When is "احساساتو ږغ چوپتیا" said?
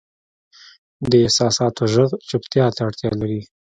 1.25-2.65